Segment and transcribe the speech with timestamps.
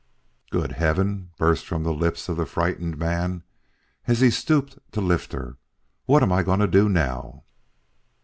[0.49, 3.43] "Good heaven!" burst from the lips of the frightened man
[4.07, 5.57] as he stooped to lift her.
[6.05, 7.43] "What am I going to do now?"